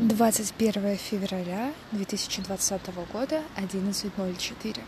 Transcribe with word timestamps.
21 0.00 0.96
февраля 0.96 1.74
2020 1.92 2.80
года, 3.12 3.42
11.04. 3.58 4.78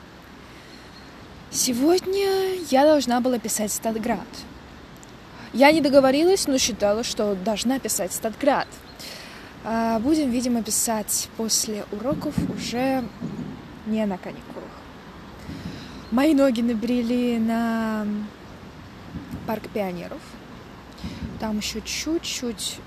Сегодня 1.51 2.55
я 2.71 2.87
должна 2.87 3.21
была 3.21 3.39
писать 3.39 3.71
Статград. 3.73 4.27
Я 5.53 5.71
не 5.71 5.83
договорилась, 5.83 6.47
но 6.47 6.57
считала, 6.57 7.05
что 7.05 7.35
должна 7.35 7.79
писать 7.79 8.15
Статград. 8.15 8.67
А, 9.65 9.99
будем, 9.99 10.31
видимо, 10.31 10.63
писать 10.63 11.29
после 11.37 11.85
уроков 11.93 12.35
уже 12.49 13.05
не 13.85 14.07
на 14.07 14.17
каникулах. 14.17 14.65
Мои 16.11 16.33
ноги 16.33 16.63
набрели 16.63 17.39
на 17.39 18.07
парк 19.47 19.69
пионеров. 19.75 20.23
Там 21.39 21.59
еще 21.59 21.83
чуть-чуть 21.83 22.79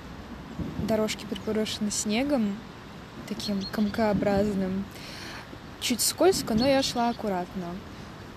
дорожки 0.86 1.26
припорошены 1.26 1.92
снегом, 1.92 2.58
таким 3.28 3.62
комкообразным. 3.72 4.86
Чуть 5.82 6.02
скользко, 6.02 6.54
но 6.54 6.66
я 6.66 6.82
шла 6.82 7.10
аккуратно. 7.10 7.66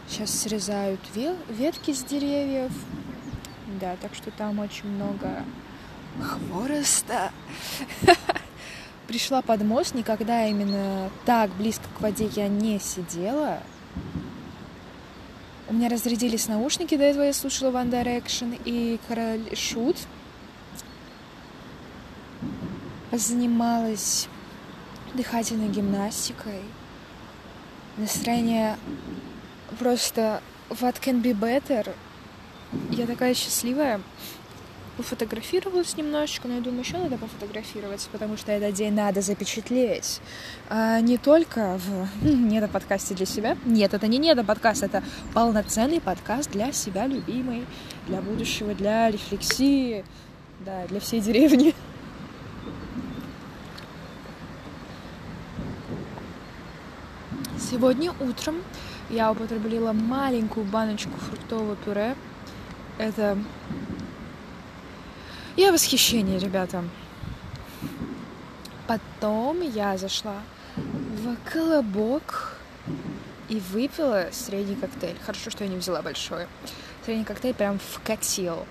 Сейчас 0.08 0.30
срезают 0.30 1.00
ветки 1.48 1.92
с 1.92 2.02
деревьев. 2.02 2.72
Да, 3.80 3.96
так 4.00 4.14
что 4.14 4.30
там 4.30 4.58
очень 4.58 4.88
много 4.88 5.44
хвороста. 6.20 7.30
Пришла 9.06 9.40
под 9.42 9.62
мост, 9.62 9.94
никогда 9.94 10.46
именно 10.46 11.10
так 11.24 11.50
близко 11.52 11.84
к 11.96 12.00
воде 12.00 12.28
я 12.34 12.48
не 12.48 12.78
сидела. 12.78 13.60
У 15.68 15.74
меня 15.74 15.88
разрядились 15.88 16.48
наушники, 16.48 16.96
до 16.96 17.04
этого 17.04 17.24
я 17.24 17.32
слушала 17.32 17.70
One 17.70 17.90
Direction 17.90 18.58
и 18.64 18.98
Король 19.06 19.54
Шут 19.54 19.96
позанималась 23.18 24.28
дыхательной 25.12 25.70
гимнастикой. 25.70 26.60
Настроение 27.96 28.76
просто 29.80 30.40
what 30.70 30.94
can 31.04 31.20
be 31.20 31.32
better. 31.32 31.92
Я 32.90 33.08
такая 33.08 33.34
счастливая. 33.34 34.00
Пофотографировалась 34.96 35.96
немножечко, 35.96 36.46
но 36.46 36.54
я 36.54 36.60
думаю, 36.60 36.82
еще 36.82 36.96
надо 36.96 37.18
пофотографироваться, 37.18 38.08
потому 38.12 38.36
что 38.36 38.52
этот 38.52 38.74
день 38.74 38.94
надо 38.94 39.20
запечатлеть. 39.20 40.20
А 40.68 41.00
не 41.00 41.18
только 41.18 41.76
в 41.78 42.24
недоподкасте 42.24 43.16
для 43.16 43.26
себя. 43.26 43.56
Нет, 43.64 43.94
это 43.94 44.06
не 44.06 44.18
недоподкаст, 44.18 44.84
это 44.84 45.02
полноценный 45.34 46.00
подкаст 46.00 46.52
для 46.52 46.70
себя 46.70 47.08
любимый, 47.08 47.66
для 48.06 48.20
будущего, 48.20 48.74
для 48.74 49.10
рефлексии, 49.10 50.04
да, 50.64 50.86
для 50.86 51.00
всей 51.00 51.20
деревни. 51.20 51.74
Сегодня 57.78 58.12
утром 58.18 58.56
я 59.08 59.30
употребила 59.30 59.92
маленькую 59.92 60.66
баночку 60.66 61.12
фруктового 61.16 61.76
пюре. 61.76 62.16
Это... 62.98 63.38
Я 65.54 65.70
в 65.70 65.74
восхищении, 65.74 66.40
ребята. 66.40 66.82
Потом 68.88 69.60
я 69.60 69.96
зашла 69.96 70.34
в 70.74 71.36
колобок 71.48 72.58
и 73.48 73.62
выпила 73.72 74.26
средний 74.32 74.74
коктейль. 74.74 75.16
Хорошо, 75.24 75.50
что 75.50 75.62
я 75.62 75.70
не 75.70 75.76
взяла 75.76 76.02
большой. 76.02 76.48
Средний 77.04 77.24
коктейль 77.24 77.54
прям 77.54 77.78
вкатил. 77.78 78.66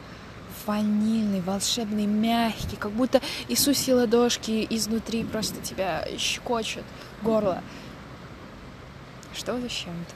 Ванильный, 0.66 1.39
волшебный, 1.39 2.08
мягкий, 2.08 2.75
как 2.75 2.91
будто 2.91 3.22
Иисусе 3.47 3.94
ладошки 3.94 4.67
изнутри 4.69 5.23
просто 5.23 5.61
тебя 5.61 6.05
щекочет 6.17 6.83
горло. 7.22 7.63
Что 9.38 9.59
за 9.61 9.69
чем-то? 9.69 10.16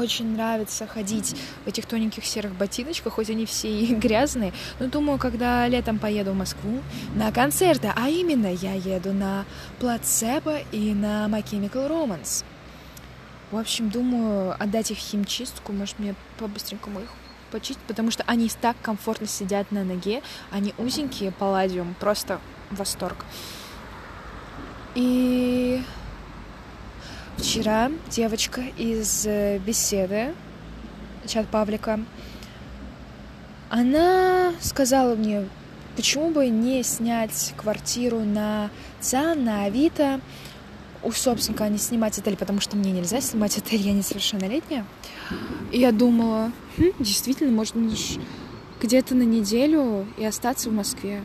Очень 0.00 0.34
нравится 0.34 0.88
ходить 0.88 1.36
в 1.64 1.68
этих 1.68 1.86
тоненьких 1.86 2.24
серых 2.24 2.52
ботиночках, 2.52 3.12
хоть 3.12 3.30
они 3.30 3.46
все 3.46 3.68
и 3.68 3.94
грязные. 3.94 4.52
Но 4.80 4.88
думаю, 4.88 5.18
когда 5.18 5.68
летом 5.68 6.00
поеду 6.00 6.32
в 6.32 6.36
Москву 6.36 6.82
на 7.14 7.30
концерты, 7.30 7.92
а 7.94 8.08
именно 8.08 8.52
я 8.52 8.74
еду 8.74 9.12
на 9.12 9.44
Плацебо 9.78 10.58
и 10.72 10.92
на 10.94 11.26
My 11.26 11.44
Chemical 11.44 11.88
Romance. 11.88 12.44
В 13.52 13.56
общем, 13.56 13.88
думаю, 13.88 14.60
отдать 14.60 14.90
их 14.90 14.98
химчистку, 14.98 15.72
может, 15.72 15.98
мне 16.00 16.16
по-быстренькому 16.38 17.00
их 17.00 17.10
почистить, 17.52 17.82
потому 17.86 18.10
что 18.10 18.24
они 18.26 18.50
так 18.60 18.76
комфортно 18.82 19.28
сидят 19.28 19.70
на 19.70 19.84
ноге, 19.84 20.22
они 20.50 20.74
узенькие, 20.76 21.30
палладиум, 21.30 21.94
просто 22.00 22.40
восторг. 22.70 23.24
И 24.96 25.82
Вчера 27.38 27.92
девочка 28.10 28.62
из 28.76 29.24
э, 29.24 29.58
беседы, 29.58 30.34
чат 31.24 31.46
Павлика, 31.46 32.00
она 33.70 34.52
сказала 34.60 35.14
мне, 35.14 35.48
почему 35.94 36.30
бы 36.30 36.48
не 36.48 36.82
снять 36.82 37.54
квартиру 37.56 38.20
на 38.20 38.70
ЦАН, 39.00 39.44
на 39.44 39.64
Авито, 39.64 40.20
у 41.04 41.12
собственника, 41.12 41.64
а 41.64 41.68
не 41.68 41.78
снимать 41.78 42.18
отель, 42.18 42.36
потому 42.36 42.60
что 42.60 42.76
мне 42.76 42.90
нельзя 42.90 43.20
снимать 43.20 43.56
отель, 43.56 43.82
я 43.82 43.92
несовершеннолетняя. 43.92 44.84
И 45.70 45.78
я 45.78 45.92
думала, 45.92 46.50
хм, 46.76 46.90
действительно, 46.98 47.52
можно 47.52 47.88
где-то 48.82 49.14
на 49.14 49.22
неделю 49.22 50.06
и 50.16 50.24
остаться 50.24 50.70
в 50.70 50.72
Москве. 50.72 51.22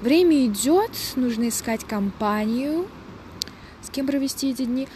Время 0.00 0.44
идет, 0.46 0.90
нужно 1.14 1.48
искать 1.48 1.84
компанию, 1.84 2.88
с 3.80 3.90
кем 3.90 4.06
провести 4.06 4.50
эти 4.50 4.64
дни 4.64 4.88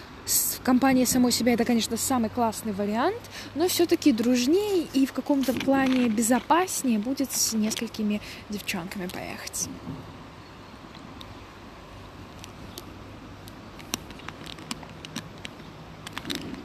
компания 0.63 1.07
самой 1.07 1.33
себя 1.33 1.55
это, 1.55 1.65
конечно, 1.65 1.97
самый 1.97 2.31
классный 2.31 2.73
вариант, 2.73 3.21
но 3.55 3.69
все-таки 3.69 4.13
дружнее 4.13 4.87
и 4.93 5.07
в 5.07 5.13
каком-то 5.13 5.53
плане 5.53 6.09
безопаснее 6.09 6.99
будет 6.99 7.33
с 7.33 7.53
несколькими 7.53 8.21
девчонками 8.49 9.07
поехать. 9.07 9.69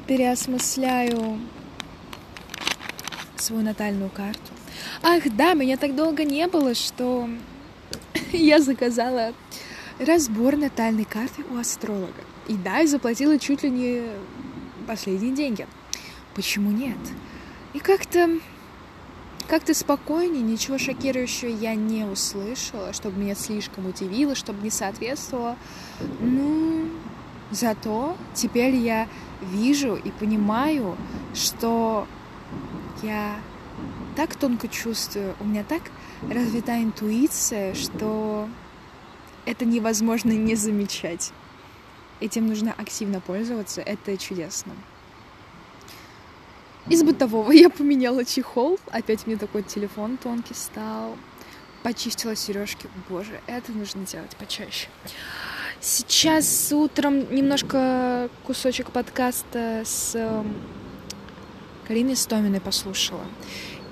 Переосмысляю 0.08 1.40
свою 3.38 3.64
натальную 3.64 4.10
карту. 4.10 4.40
Ах, 5.02 5.24
да, 5.36 5.54
меня 5.54 5.78
так 5.78 5.96
долго 5.96 6.24
не 6.24 6.48
было, 6.48 6.74
что 6.74 7.30
я 8.32 8.60
заказала 8.60 9.34
разбор 10.00 10.56
натальной 10.56 11.06
карты 11.06 11.44
у 11.52 11.58
астролога. 11.58 12.24
И 12.48 12.56
да, 12.56 12.82
и 12.82 12.88
заплатила 12.88 13.38
чуть 13.40 13.64
ли 13.64 13.70
не 13.70 14.04
последние 14.88 15.34
деньги. 15.34 15.68
Почему 16.36 16.72
нет? 16.72 16.98
И 17.74 17.80
как-то 17.80 18.30
как-то 19.48 19.74
спокойнее, 19.74 20.42
ничего 20.42 20.78
шокирующего 20.78 21.50
я 21.50 21.76
не 21.76 22.06
услышала, 22.06 22.94
чтобы 22.94 23.20
меня 23.20 23.36
слишком 23.36 23.86
удивило, 23.86 24.36
чтобы 24.36 24.64
не 24.64 24.70
соответствовало. 24.70 25.58
Ну, 26.22 26.88
зато 27.52 28.16
теперь 28.34 28.76
я 28.76 29.08
вижу 29.42 29.96
и 29.96 30.12
понимаю, 30.12 30.96
что 31.34 32.08
я 33.02 33.36
так 34.16 34.36
тонко 34.36 34.68
чувствую, 34.68 35.36
у 35.40 35.46
меня 35.46 35.64
так 35.64 35.82
развита 36.30 36.82
интуиция, 36.82 37.74
что 37.74 38.48
это 39.46 39.66
невозможно 39.66 40.32
не 40.32 40.56
замечать. 40.56 41.32
Этим 42.20 42.48
нужно 42.48 42.74
активно 42.74 43.20
пользоваться, 43.20 43.82
это 43.82 44.18
чудесно. 44.18 44.74
Из 46.90 47.02
бытового 47.04 47.52
я 47.52 47.70
поменяла 47.70 48.26
чехол, 48.26 48.80
опять 48.92 49.26
мне 49.26 49.38
такой 49.38 49.64
телефон 49.64 50.18
тонкий 50.18 50.54
стал, 50.54 51.18
почистила 51.82 52.36
сережки. 52.36 52.90
Боже, 53.10 53.40
это 53.48 53.72
нужно 53.72 54.06
делать 54.06 54.36
почаще. 54.36 54.90
Сейчас 55.80 56.72
утром 56.72 57.34
немножко 57.34 58.30
кусочек 58.44 58.92
подкаста 58.92 59.84
с 59.86 60.16
эм, 60.16 60.56
Кариной 61.86 62.16
Стоминой 62.16 62.62
послушала. 62.62 63.26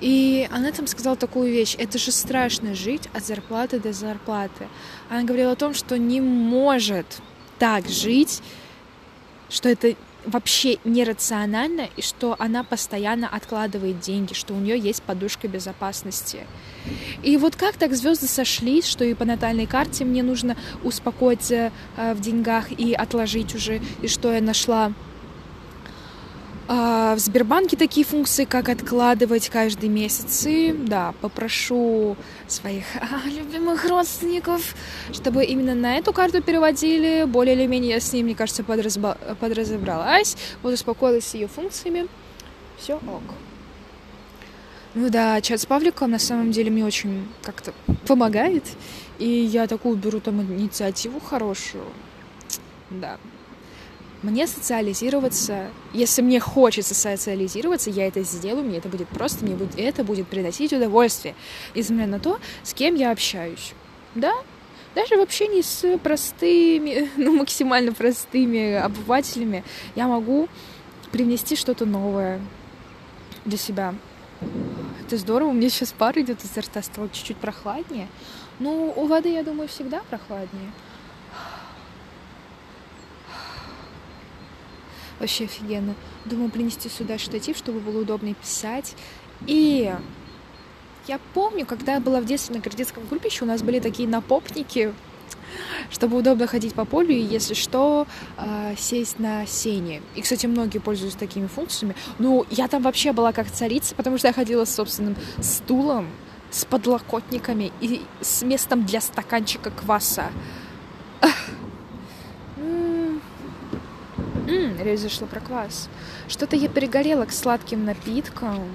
И 0.02 0.48
она 0.50 0.72
там 0.72 0.88
сказала 0.88 1.16
такую 1.16 1.52
вещь. 1.52 1.76
Это 1.78 1.96
же 1.96 2.10
страшно 2.10 2.74
жить 2.74 3.08
от 3.14 3.24
зарплаты 3.24 3.78
до 3.78 3.92
зарплаты. 3.92 4.66
Она 5.08 5.22
говорила 5.22 5.52
о 5.52 5.56
том, 5.56 5.74
что 5.74 5.96
не 5.96 6.20
может 6.20 7.06
так 7.60 7.88
жить, 7.88 8.42
что 9.48 9.68
это 9.68 9.94
вообще 10.26 10.78
нерационально, 10.84 11.88
и 11.96 12.02
что 12.02 12.34
она 12.40 12.64
постоянно 12.64 13.28
откладывает 13.28 14.00
деньги, 14.00 14.34
что 14.34 14.54
у 14.54 14.58
нее 14.58 14.76
есть 14.76 15.02
подушка 15.02 15.46
безопасности. 15.46 16.46
И 17.22 17.36
вот 17.36 17.54
как 17.54 17.76
так 17.76 17.94
звезды 17.94 18.26
сошлись, 18.26 18.86
что 18.86 19.04
и 19.04 19.14
по 19.14 19.24
натальной 19.24 19.66
карте 19.66 20.04
мне 20.04 20.24
нужно 20.24 20.56
успокоиться 20.82 21.72
э, 21.96 22.14
в 22.14 22.20
деньгах 22.20 22.72
и 22.72 22.92
отложить 22.92 23.54
уже, 23.54 23.80
и 24.00 24.08
что 24.08 24.32
я 24.32 24.40
нашла 24.40 24.92
в 26.72 27.18
Сбербанке 27.18 27.76
такие 27.76 28.06
функции, 28.06 28.44
как 28.44 28.68
откладывать 28.68 29.48
каждый 29.48 29.88
месяц. 29.88 30.46
И 30.46 30.72
да, 30.72 31.14
попрошу 31.20 32.16
своих 32.46 32.84
а, 32.96 33.28
любимых 33.28 33.84
родственников, 33.88 34.74
чтобы 35.12 35.44
именно 35.44 35.74
на 35.74 35.96
эту 35.96 36.12
карту 36.12 36.42
переводили. 36.42 37.24
Более 37.24 37.54
или 37.54 37.66
менее 37.66 37.92
я 37.92 38.00
с 38.00 38.12
ней, 38.12 38.22
мне 38.22 38.34
кажется, 38.34 38.64
подразба... 38.64 39.18
подразобралась. 39.40 40.36
Вот 40.62 40.72
успокоилась 40.72 41.26
с 41.26 41.34
ее 41.34 41.48
функциями. 41.48 42.06
Все 42.78 42.94
ок. 42.94 43.22
Ну 44.94 45.08
да, 45.08 45.40
чат 45.40 45.60
с 45.60 45.66
Павликом 45.66 46.10
на 46.10 46.18
самом 46.18 46.52
деле 46.52 46.70
мне 46.70 46.84
очень 46.84 47.26
как-то 47.42 47.72
помогает. 48.06 48.64
И 49.18 49.28
я 49.28 49.66
такую 49.66 49.96
беру 49.96 50.20
там 50.20 50.42
инициативу 50.42 51.20
хорошую. 51.20 51.84
Да. 52.90 53.18
Мне 54.22 54.46
социализироваться, 54.46 55.70
если 55.92 56.22
мне 56.22 56.38
хочется 56.38 56.94
социализироваться, 56.94 57.90
я 57.90 58.06
это 58.06 58.22
сделаю, 58.22 58.64
мне 58.64 58.78
это 58.78 58.88
будет 58.88 59.08
просто, 59.08 59.44
мне 59.44 59.56
будет, 59.56 59.76
это 59.76 60.04
будет 60.04 60.28
приносить 60.28 60.72
удовольствие, 60.72 61.34
несмотря 61.74 62.06
на 62.06 62.20
то, 62.20 62.38
с 62.62 62.72
кем 62.72 62.94
я 62.94 63.10
общаюсь. 63.10 63.72
Да, 64.14 64.32
даже 64.94 65.16
в 65.16 65.20
общении 65.20 65.62
с 65.62 65.98
простыми, 65.98 67.10
ну, 67.16 67.36
максимально 67.36 67.92
простыми 67.92 68.74
обывателями 68.74 69.64
я 69.96 70.06
могу 70.06 70.48
привнести 71.10 71.56
что-то 71.56 71.84
новое 71.84 72.40
для 73.44 73.58
себя. 73.58 73.94
Это 75.04 75.16
здорово, 75.16 75.48
у 75.48 75.52
меня 75.52 75.68
сейчас 75.68 75.92
пар 75.92 76.16
идет 76.18 76.44
из 76.44 76.56
рта, 76.56 76.82
стало 76.82 77.08
чуть-чуть 77.08 77.38
прохладнее. 77.38 78.06
Ну, 78.60 78.92
у 78.94 79.06
воды, 79.06 79.32
я 79.32 79.42
думаю, 79.42 79.68
всегда 79.68 80.00
прохладнее. 80.08 80.70
Вообще 85.22 85.44
офигенно. 85.44 85.94
Думаю 86.24 86.50
принести 86.50 86.88
сюда 86.88 87.16
штатив, 87.16 87.56
чтобы 87.56 87.78
было 87.78 88.02
удобнее 88.02 88.34
писать. 88.34 88.96
И 89.46 89.94
я 91.06 91.20
помню, 91.32 91.64
когда 91.64 91.94
я 91.94 92.00
была 92.00 92.20
в 92.20 92.24
детстве 92.24 92.56
на 92.56 92.60
кредитском 92.60 93.06
кульбище, 93.06 93.44
у 93.44 93.46
нас 93.46 93.62
были 93.62 93.78
такие 93.78 94.08
напопники, 94.08 94.92
чтобы 95.92 96.16
удобно 96.16 96.48
ходить 96.48 96.74
по 96.74 96.84
полю 96.84 97.12
и, 97.12 97.20
если 97.20 97.54
что, 97.54 98.08
э, 98.36 98.74
сесть 98.76 99.20
на 99.20 99.46
сене. 99.46 100.02
И, 100.16 100.22
кстати, 100.22 100.46
многие 100.46 100.78
пользуются 100.78 101.20
такими 101.20 101.46
функциями. 101.46 101.94
Ну, 102.18 102.44
я 102.50 102.66
там 102.66 102.82
вообще 102.82 103.12
была 103.12 103.32
как 103.32 103.48
царица, 103.48 103.94
потому 103.94 104.18
что 104.18 104.26
я 104.26 104.32
ходила 104.32 104.64
с 104.64 104.74
собственным 104.74 105.14
стулом, 105.40 106.08
с 106.50 106.64
подлокотниками 106.64 107.70
и 107.80 108.02
с 108.20 108.42
местом 108.42 108.84
для 108.86 109.00
стаканчика 109.00 109.70
кваса. 109.70 110.32
Речь 114.82 115.00
зашла 115.00 115.26
про 115.26 115.40
квас. 115.40 115.88
Что-то 116.28 116.56
я 116.56 116.68
перегорела 116.68 117.24
к 117.24 117.32
сладким 117.32 117.84
напиткам. 117.84 118.68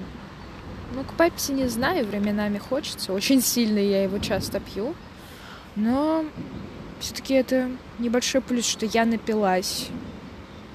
Ну, 0.94 1.04
к 1.04 1.14
пепси 1.14 1.52
не 1.52 1.68
знаю, 1.68 2.06
временами 2.06 2.58
хочется. 2.58 3.12
Очень 3.12 3.42
сильно 3.42 3.78
я 3.78 4.02
его 4.02 4.18
часто 4.18 4.60
пью. 4.60 4.94
Но 5.76 6.24
все-таки 6.98 7.34
это 7.34 7.70
небольшой 7.98 8.40
плюс, 8.40 8.66
что 8.66 8.86
я 8.86 9.04
напилась. 9.04 9.88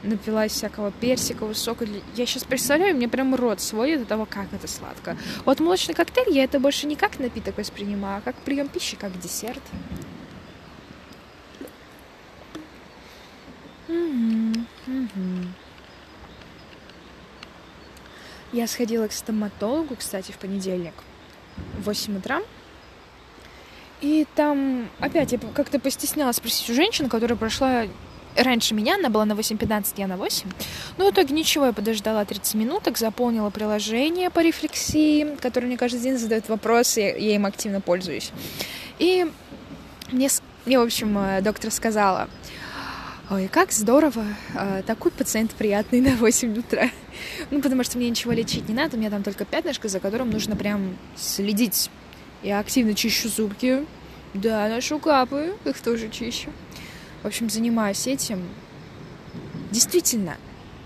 Напилась 0.03 0.51
всякого 0.51 0.91
персикового 0.91 1.53
сока. 1.53 1.85
Я 2.15 2.25
сейчас 2.25 2.43
представляю, 2.43 2.95
мне 2.95 3.07
прям 3.07 3.33
рот 3.35 3.61
сводит 3.61 4.01
от 4.01 4.07
того, 4.07 4.25
как 4.25 4.53
это 4.53 4.67
сладко. 4.67 5.17
Вот 5.45 5.59
молочный 5.59 5.95
коктейль 5.95 6.35
я 6.35 6.43
это 6.43 6.59
больше 6.59 6.87
не 6.87 6.95
как 6.95 7.19
напиток 7.19 7.57
воспринимаю, 7.57 8.19
а 8.19 8.21
как 8.21 8.35
прием 8.35 8.67
пищи, 8.67 8.97
как 8.97 9.17
десерт. 9.19 9.61
Я 18.53 18.67
сходила 18.67 19.07
к 19.07 19.11
стоматологу, 19.11 19.95
кстати, 19.95 20.31
в 20.31 20.37
понедельник 20.37 20.93
в 21.79 21.85
8 21.85 22.17
утра. 22.17 22.41
И 23.99 24.27
там 24.35 24.89
опять 24.99 25.31
я 25.31 25.39
как-то 25.55 25.79
постеснялась 25.79 26.35
спросить 26.35 26.69
у 26.69 26.73
женщины, 26.73 27.09
которая 27.09 27.35
прошла 27.35 27.87
раньше 28.35 28.75
меня, 28.75 28.95
она 28.95 29.09
была 29.09 29.25
на 29.25 29.33
8.15, 29.33 29.93
я 29.97 30.07
на 30.07 30.17
8. 30.17 30.49
Но 30.97 31.09
в 31.09 31.13
итоге 31.13 31.33
ничего, 31.33 31.65
я 31.67 31.73
подождала 31.73 32.25
30 32.25 32.53
минуток, 32.55 32.97
заполнила 32.97 33.49
приложение 33.49 34.29
по 34.29 34.39
рефлексии, 34.39 35.35
которое 35.41 35.67
мне 35.67 35.77
каждый 35.77 36.01
день 36.01 36.17
задает 36.17 36.47
вопросы, 36.47 36.99
я 37.01 37.35
им 37.35 37.45
активно 37.45 37.81
пользуюсь. 37.81 38.31
И 38.99 39.25
мне, 40.11 40.29
мне 40.65 40.79
в 40.79 40.83
общем, 40.83 41.17
э, 41.17 41.41
доктор 41.41 41.71
сказала, 41.71 42.29
Ой, 43.29 43.47
как 43.47 43.71
здорово, 43.71 44.25
а, 44.53 44.81
такой 44.81 45.09
пациент 45.09 45.51
приятный 45.53 46.01
на 46.01 46.17
8 46.17 46.57
утра. 46.57 46.89
Ну, 47.51 47.61
потому 47.61 47.85
что 47.85 47.97
мне 47.97 48.09
ничего 48.09 48.33
лечить 48.33 48.67
не 48.67 48.75
надо, 48.75 48.97
у 48.97 48.99
меня 48.99 49.09
там 49.09 49.23
только 49.23 49.45
пятнышко, 49.45 49.87
за 49.87 50.01
которым 50.01 50.29
нужно 50.29 50.57
прям 50.57 50.97
следить. 51.15 51.89
Я 52.41 52.59
активно 52.59 52.93
чищу 52.95 53.29
зубки, 53.29 53.85
да, 54.33 54.67
ношу 54.67 54.99
капы, 54.99 55.53
их 55.63 55.79
тоже 55.79 56.09
чищу. 56.09 56.49
В 57.21 57.27
общем, 57.27 57.49
занимаюсь 57.49 58.07
этим. 58.07 58.41
Действительно, 59.71 60.35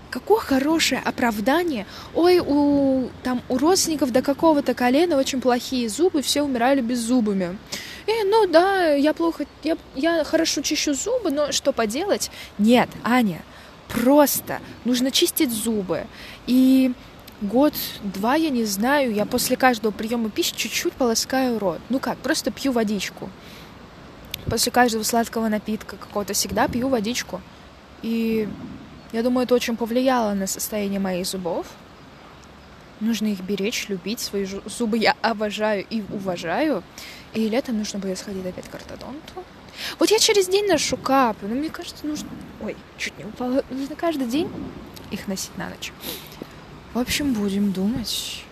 какое 0.08 0.38
хорошее 0.38 1.02
оправдание. 1.04 1.86
Ой, 2.14 2.38
у, 2.38 3.10
там, 3.24 3.42
у 3.48 3.58
родственников 3.58 4.12
до 4.12 4.22
какого-то 4.22 4.74
колена 4.74 5.16
очень 5.16 5.40
плохие 5.40 5.88
зубы, 5.88 6.22
все 6.22 6.42
умирали 6.42 6.82
без 6.82 7.00
зубами. 7.00 7.58
И, 8.08 8.24
ну 8.24 8.46
да, 8.46 8.94
я 8.94 9.12
плохо, 9.12 9.44
я, 9.62 9.76
я 9.94 10.24
хорошо 10.24 10.62
чищу 10.62 10.94
зубы, 10.94 11.30
но 11.30 11.52
что 11.52 11.72
поделать? 11.72 12.30
Нет, 12.56 12.88
Аня, 13.04 13.42
просто 13.88 14.60
нужно 14.86 15.10
чистить 15.10 15.52
зубы. 15.52 16.06
И 16.46 16.92
год-два, 17.42 18.36
я 18.36 18.48
не 18.48 18.64
знаю, 18.64 19.12
я 19.12 19.26
после 19.26 19.58
каждого 19.58 19.92
приема 19.92 20.30
пищи 20.30 20.56
чуть-чуть 20.56 20.94
полоскаю 20.94 21.58
рот. 21.58 21.80
Ну 21.90 21.98
как, 21.98 22.16
просто 22.16 22.50
пью 22.50 22.72
водичку. 22.72 23.28
После 24.46 24.72
каждого 24.72 25.02
сладкого 25.02 25.48
напитка 25.48 25.96
какого-то 25.96 26.32
всегда 26.32 26.66
пью 26.66 26.88
водичку. 26.88 27.42
И 28.00 28.48
я 29.12 29.22
думаю, 29.22 29.44
это 29.44 29.54
очень 29.54 29.76
повлияло 29.76 30.32
на 30.32 30.46
состояние 30.46 30.98
моих 30.98 31.26
зубов. 31.26 31.66
Нужно 33.00 33.26
их 33.26 33.40
беречь, 33.40 33.90
любить. 33.90 34.20
Свои 34.20 34.46
зубы 34.46 34.96
я 34.96 35.14
обожаю 35.20 35.84
и 35.90 36.02
уважаю. 36.10 36.82
И 37.34 37.48
летом 37.48 37.78
нужно 37.78 37.98
будет 37.98 38.18
сходить 38.18 38.46
опять 38.46 38.68
к 38.68 38.74
ортодонту. 38.74 39.44
Вот 39.98 40.10
я 40.10 40.18
через 40.18 40.48
день 40.48 40.66
ношу 40.66 40.96
капы, 40.96 41.46
но 41.46 41.54
мне 41.54 41.70
кажется, 41.70 42.06
нужно... 42.06 42.28
Ой, 42.60 42.76
чуть 42.96 43.16
не 43.18 43.24
упала. 43.24 43.64
Нужно 43.70 43.94
каждый 43.96 44.26
день 44.26 44.50
их 45.10 45.28
носить 45.28 45.56
на 45.56 45.68
ночь. 45.68 45.92
В 46.94 46.98
общем, 46.98 47.32
будем 47.34 47.72
думать. 47.72 48.44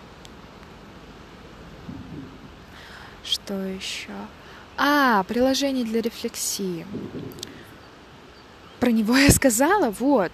Что 3.23 3.55
еще? 3.65 4.11
А, 4.77 5.23
приложение 5.23 5.83
для 5.83 6.01
рефлексии. 6.01 6.85
Про 8.79 8.91
него 8.91 9.17
я 9.17 9.31
сказала, 9.31 9.89
вот. 9.89 10.31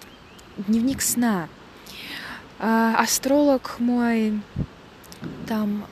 Дневник 0.58 1.02
сна. 1.02 1.48
А, 2.58 2.94
астролог 2.98 3.76
мой 3.80 4.40
там 5.48 5.86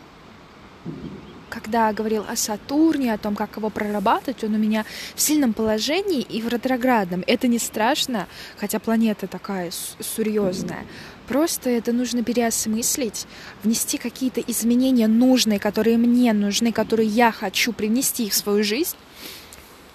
когда 1.52 1.92
говорил 1.92 2.25
о 2.26 2.35
Сатурне, 2.35 3.12
о 3.12 3.18
том, 3.18 3.37
как 3.37 3.56
его 3.56 3.68
прорабатывать, 3.68 4.42
он 4.42 4.54
у 4.54 4.59
меня 4.59 4.87
в 5.14 5.21
сильном 5.21 5.52
положении 5.52 6.23
и 6.23 6.40
в 6.40 6.49
ретроградном. 6.49 7.23
Это 7.26 7.47
не 7.47 7.59
страшно, 7.59 8.26
хотя 8.56 8.78
планета 8.78 9.26
такая 9.26 9.71
серьезная. 9.71 10.87
Просто 11.28 11.68
это 11.68 11.92
нужно 11.92 12.25
переосмыслить, 12.25 13.26
внести 13.62 13.99
какие-то 13.99 14.40
изменения 14.40 15.09
нужные, 15.09 15.59
которые 15.59 15.99
мне 15.99 16.32
нужны, 16.32 16.73
которые 16.73 17.09
я 17.09 17.30
хочу 17.30 17.73
привнести 17.73 18.30
в 18.30 18.35
свою 18.35 18.64
жизнь. 18.64 18.97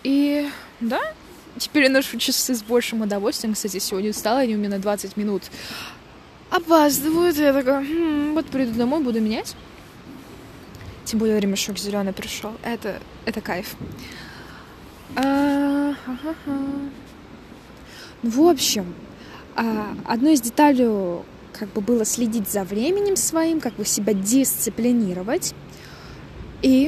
И 0.04 0.48
да, 0.80 1.02
теперь 1.58 1.84
я 1.84 1.90
ношу 1.90 2.20
часы 2.20 2.54
с 2.54 2.62
большим 2.62 3.02
удовольствием. 3.02 3.56
Кстати, 3.56 3.80
сегодня 3.80 4.12
устала, 4.12 4.42
они 4.42 4.56
у 4.56 4.60
меня 4.60 4.70
на 4.70 4.80
20 4.80 5.18
минут 5.18 5.44
опаздывают. 6.52 7.36
Я 7.38 7.52
такая, 7.52 7.84
хм, 7.84 8.34
вот 8.36 8.46
приду 8.46 8.78
домой, 8.78 9.02
буду 9.02 9.20
менять. 9.22 9.56
Тем 11.08 11.20
более 11.20 11.40
ремешок 11.40 11.78
зеленый 11.78 12.12
пришел. 12.12 12.52
Это, 12.64 13.00
это 13.24 13.40
кайф. 13.40 13.78
А, 15.16 15.94
ну, 16.46 18.30
в 18.30 18.42
общем, 18.42 18.94
а, 19.56 19.96
одной 20.04 20.34
из 20.34 20.42
деталей 20.42 21.24
как 21.54 21.70
бы 21.70 21.80
было 21.80 22.04
следить 22.04 22.50
за 22.50 22.66
временем 22.66 23.16
своим, 23.16 23.62
как 23.62 23.76
бы 23.76 23.86
себя 23.86 24.12
дисциплинировать. 24.12 25.56
И 26.62 26.86